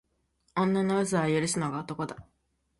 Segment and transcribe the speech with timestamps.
[0.55, 2.17] 女の嘘は許すのが男だ